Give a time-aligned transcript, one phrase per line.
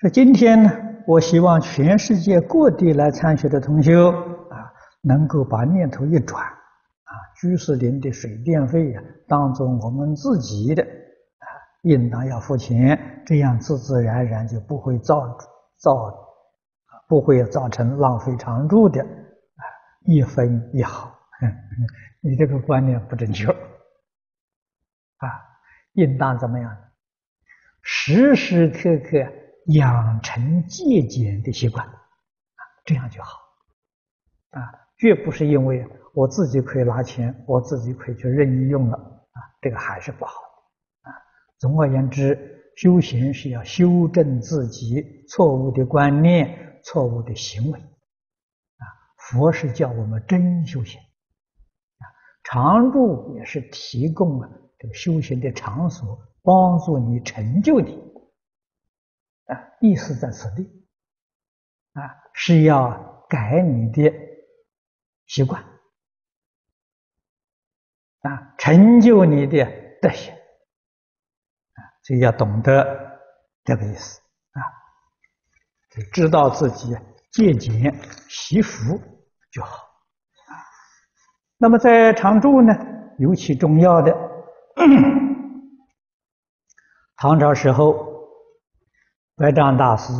[0.00, 0.70] 说今天呢，
[1.08, 4.10] 我希望全世界各地来参学的同修
[4.48, 11.46] 啊，能够把念头一转啊，居士林的水电费呀，当做我们自己的啊，
[11.82, 15.36] 应当要付钱，这样自自然然就不会造
[15.78, 16.14] 造，
[17.08, 19.62] 不会造成浪费常住的啊，
[20.04, 21.12] 一分一毫。
[22.22, 25.26] 你这个观念不正确啊，
[25.94, 26.76] 应当怎么样？
[27.82, 29.26] 时时刻刻
[29.68, 33.38] 养成节俭的习惯，啊，这样就好，
[34.50, 34.60] 啊，
[34.96, 40.32] 绝不是因为我自己可以拿钱，我自己可以去任意用了，啊，这个还是不好，
[41.02, 41.12] 啊，
[41.58, 48.84] 总而言之，修行是要修正自己错误的观念、错误的行为，啊，
[49.16, 51.00] 佛是叫我们真修行。
[51.00, 52.04] 啊
[52.44, 58.07] 常住也是提供了这个修行的场所，帮助你成就你，
[59.80, 60.62] 意思在此地。
[61.92, 64.12] 啊，是要改你的
[65.26, 65.62] 习惯。
[68.22, 69.64] 啊，成就你的
[70.00, 70.32] 德行。
[70.34, 73.20] 啊，所以要懂得
[73.64, 74.20] 这个意思。
[74.52, 74.62] 啊，
[75.90, 76.94] 就知道自己
[77.32, 77.94] 节俭
[78.28, 79.00] 惜福
[79.50, 79.84] 就好。
[80.46, 80.54] 啊
[81.60, 82.72] 那么在常住呢，
[83.18, 84.12] 尤其重要的，
[87.16, 88.07] 唐朝时候，
[89.38, 90.12] 百丈大师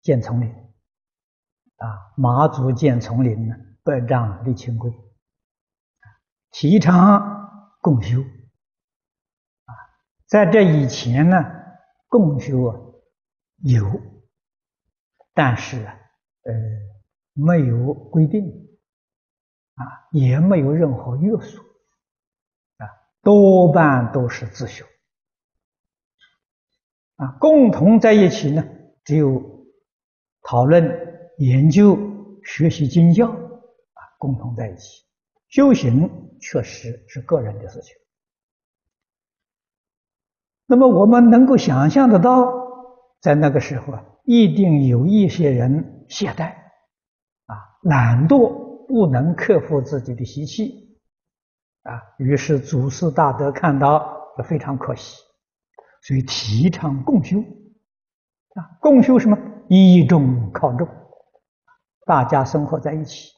[0.00, 3.54] 建丛林，啊，马祖建丛林呢，
[3.84, 4.90] 百丈立清规，
[6.50, 9.70] 提倡共修，啊，
[10.26, 11.36] 在这以前呢，
[12.08, 12.80] 共修啊
[13.58, 13.84] 有，
[15.34, 15.94] 但是啊，
[16.44, 16.52] 呃，
[17.34, 18.66] 没有规定。
[19.74, 21.62] 啊，也没有任何约束，
[22.78, 22.82] 啊，
[23.22, 24.84] 多半都是自修，
[27.18, 28.64] 啊，共同在一起呢，
[29.04, 29.40] 只有
[30.42, 30.90] 讨论、
[31.36, 31.96] 研究、
[32.42, 35.04] 学习经教，啊，共同在一起。
[35.48, 37.94] 修行确实是个人的事情。
[40.66, 42.52] 那么我们能够想象得到，
[43.20, 46.54] 在那个时候啊，一定有一些人懈怠，
[47.44, 48.66] 啊，懒惰。
[48.88, 50.98] 不能克服自己的习气，
[51.82, 55.22] 啊，于是祖师大德看到非常可惜，
[56.02, 59.38] 所以提倡共修，啊，共修什么？
[59.68, 60.88] 依众靠众，
[62.06, 63.32] 大家生活在一起，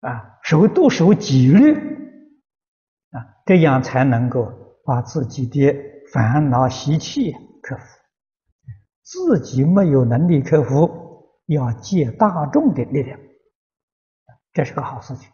[0.00, 1.74] 啊，守都守纪律，
[3.10, 4.52] 啊，这样才能够
[4.84, 5.74] 把自己的
[6.12, 7.32] 烦恼习气
[7.62, 7.84] 克服，
[9.02, 11.04] 自己没有能力克服。
[11.48, 13.20] 要借大众的力量，
[14.52, 15.30] 这是个好事情。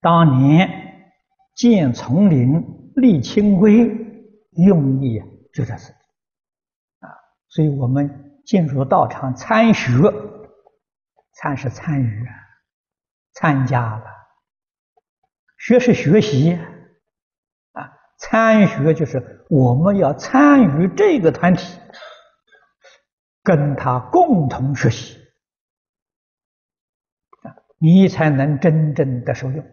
[0.00, 0.70] 当年
[1.56, 2.64] 建丛林、
[3.00, 3.90] 立清规，
[4.52, 5.22] 用意
[5.52, 5.92] 就在此
[7.00, 7.08] 啊。
[7.48, 9.90] 所以我们进入道场参学，
[11.32, 12.26] 参是参与，
[13.32, 14.04] 参加了；
[15.58, 16.58] 学是学习
[17.72, 21.78] 啊，参学就是我们要参与这个团体。
[23.40, 25.16] 跟他共同学习，
[27.78, 29.64] 你才能真正的受用。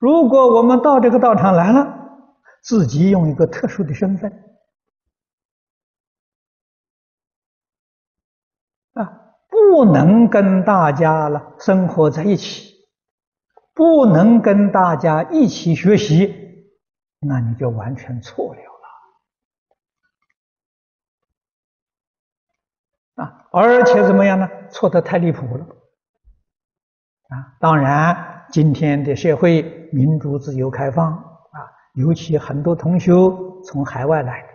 [0.00, 2.05] 如果我们到这个道场来了，
[2.66, 4.32] 自己用一个特殊的身份，
[8.94, 12.74] 啊，不能跟大家了生活在一起，
[13.72, 16.68] 不能跟大家一起学习，
[17.20, 18.60] 那你就完全错了。
[23.14, 24.48] 啊，而且怎么样呢？
[24.70, 25.64] 错得太离谱了
[27.28, 27.56] 啊！
[27.60, 29.62] 当然，今天的社会
[29.92, 31.35] 民主、自由、开放，
[31.96, 34.48] 尤其很多同修从海外来的，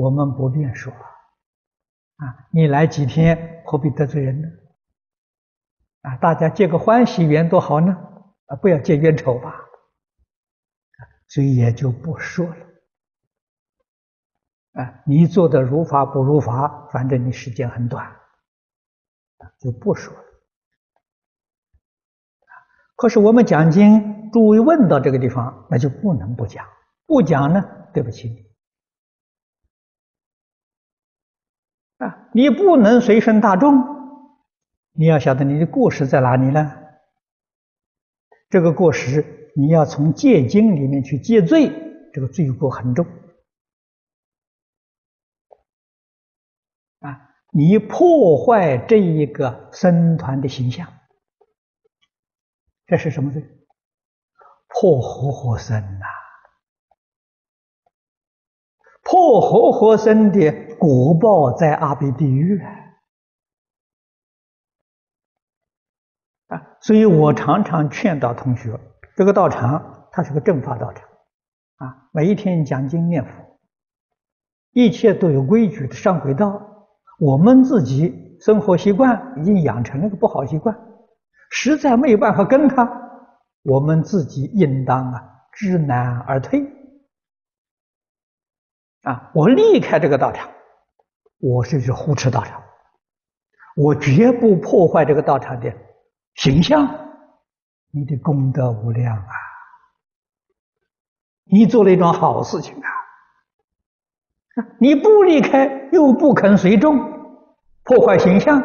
[0.00, 2.48] 我们不便说啊。
[2.50, 4.48] 你来几天，何必得罪人呢？
[6.00, 7.92] 啊，大家结个欢喜缘多好呢！
[8.46, 9.54] 啊，不要结冤仇吧。
[11.28, 12.56] 所以也就不说了。
[14.72, 18.16] 啊，你做的如法不如法，反正你时间很短，
[19.58, 20.25] 就不说了。
[22.96, 26.66] 可是我们讲经，诸位问到这个地方，那就不能不讲。
[27.06, 27.62] 不讲呢，
[27.92, 28.46] 对不起你。
[32.04, 33.74] 啊，你不能随身大众，
[34.92, 36.72] 你要晓得你的过失在哪里呢？
[38.48, 41.68] 这个过失，你要从戒经里面去戒罪，
[42.12, 43.06] 这个罪过很重
[47.00, 47.30] 啊。
[47.52, 50.88] 你破坏这一个僧团的形象，
[52.86, 53.42] 这是什么罪？
[54.68, 56.06] 破和合僧呐！
[59.02, 62.60] 破和合僧的果报在阿鼻地狱
[66.48, 66.76] 啊！
[66.80, 68.78] 所以我常常劝导同学，
[69.16, 71.08] 这个道场它是个正法道场
[71.76, 73.58] 啊，每一天讲经念佛，
[74.72, 76.60] 一切都有规矩的上轨道。
[77.18, 80.76] 我们自己生活习惯已经养成了个不好习惯，
[81.50, 82.88] 实在没有办法跟他，
[83.62, 85.22] 我们自己应当啊
[85.52, 86.72] 知难而退。
[89.02, 89.30] 啊！
[89.34, 90.50] 我离开这个道场，
[91.38, 92.60] 我是去护持道场，
[93.76, 95.72] 我绝不破坏这个道场的
[96.34, 96.84] 形象。
[97.92, 99.32] 你的功德无量啊！
[101.44, 102.88] 你做了一桩好事情啊！
[104.80, 106.98] 你不离开，又不肯随众，
[107.84, 108.60] 破坏形象，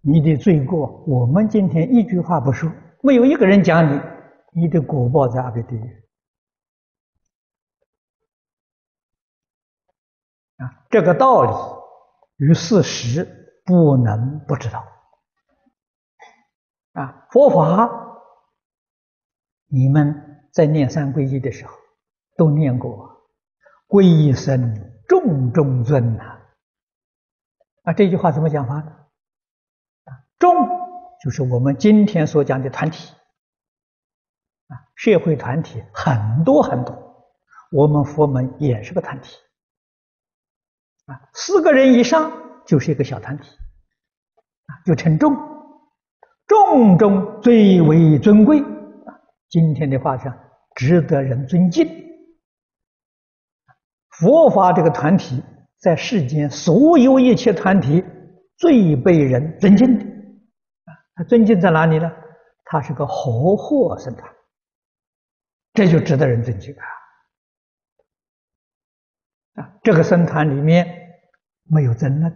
[0.00, 2.70] 你的罪过，我们今天一句话不说，
[3.02, 4.00] 没有一个人讲你，
[4.52, 6.04] 你的果报在阿鼻地狱。
[10.58, 11.50] 啊，这个道理
[12.36, 14.84] 与事实不能不知道。
[16.92, 17.90] 啊，佛法，
[19.66, 21.72] 你们在念三皈依的时候
[22.36, 23.08] 都念过，
[23.88, 24.74] 皈依僧，
[25.08, 26.40] 众中尊呐。
[27.82, 28.94] 啊，这句话怎么讲法呢？
[30.38, 30.54] 众
[31.22, 33.12] 就是我们今天所讲的团体。
[34.68, 36.94] 啊，社会团体很多很多，
[37.72, 39.34] 我们佛门也是个团体。
[41.06, 42.30] 啊，四个人以上
[42.66, 43.48] 就是一个小团体，
[44.66, 45.34] 啊，就称众，
[46.46, 49.18] 众中最为尊贵，啊，
[49.48, 50.38] 今天的话上
[50.74, 51.88] 值得人尊敬。
[54.10, 55.42] 佛法这个团体
[55.78, 58.04] 在世间所有一切团体
[58.58, 60.04] 最被人尊敬的，
[61.18, 62.08] 他尊敬在哪里呢？
[62.64, 64.32] 他是个和合僧团，
[65.72, 66.84] 这就值得人尊敬啊。
[69.60, 71.20] 啊，这个僧团里面
[71.64, 72.32] 没有争论，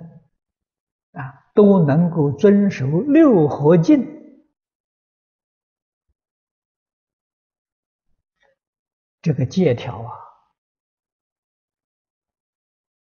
[1.13, 4.05] 啊，都能够遵守六和敬，
[9.21, 10.11] 这个戒条啊，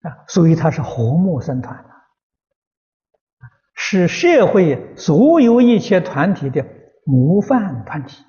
[0.08, 1.84] 啊，所以他是和睦僧团，
[3.80, 6.66] 是社会所有一切团体的
[7.04, 8.24] 模范团体，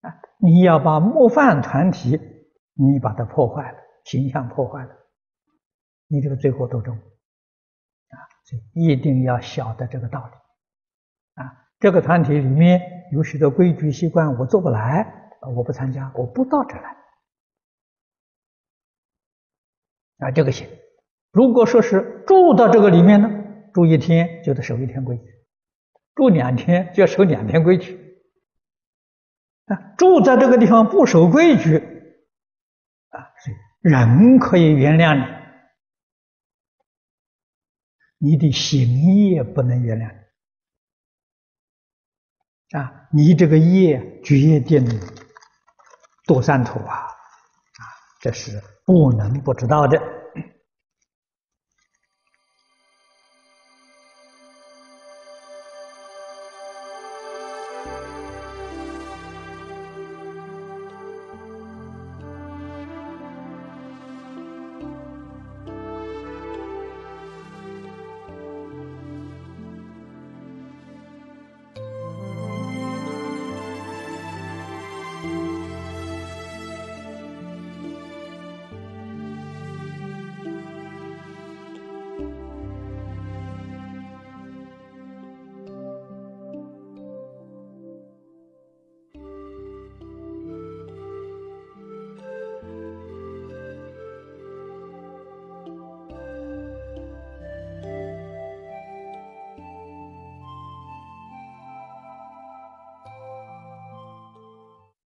[0.00, 2.18] 啊，你要把模范团体，
[2.72, 3.78] 你把它破坏了。
[4.04, 4.90] 形象破坏了，
[6.06, 8.16] 你这个罪过多重啊！
[8.44, 11.52] 所以一定要晓得这个道理啊！
[11.80, 12.80] 这个团体里面
[13.12, 16.96] 有许多规矩习惯，我做不来，我不参加，我不到这来
[20.20, 20.30] 啊！
[20.30, 20.68] 这个行。
[21.32, 23.35] 如果说是住到这个里面呢，
[23.76, 25.24] 住一天就得守一天规矩，
[26.14, 28.16] 住两天就要守两天规矩
[29.66, 29.76] 啊！
[29.98, 31.76] 住在这个地方不守规矩
[33.10, 33.56] 啊，所以。
[33.82, 35.14] 人可以原谅
[38.18, 40.10] 你，你的行业不能原谅
[42.70, 43.08] 你啊！
[43.12, 44.86] 你这个业决定
[46.26, 46.94] 堕三途啊！
[46.94, 47.12] 啊，
[48.22, 50.15] 这是不能不知道的。